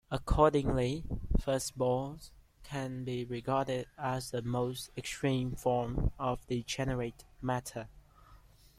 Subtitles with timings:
[0.09, 1.03] Accordingly,
[1.37, 2.31] fuzzballs
[2.63, 7.87] can be regarded as the most extreme form of degenerate matter.